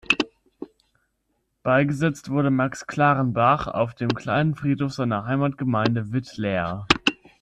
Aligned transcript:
Beigesetzt 1.61 2.31
wurde 2.31 2.49
Max 2.49 2.87
Clarenbach 2.87 3.67
auf 3.67 3.93
dem 3.93 4.09
kleinen 4.09 4.55
Friedhof 4.55 4.93
seiner 4.93 5.25
Heimatgemeinde 5.25 6.11
Wittlaer. 6.11 6.87